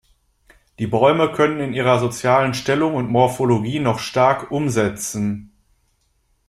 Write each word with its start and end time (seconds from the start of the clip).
Die 0.79 0.87
Bäume 0.87 1.31
können 1.31 1.59
in 1.59 1.73
ihrer 1.75 1.99
sozialen 1.99 2.55
Stellung 2.55 2.95
und 2.95 3.11
Morphologie 3.11 3.77
noch 3.79 3.99
stark 3.99 4.49
„umsetzen“. 4.49 5.51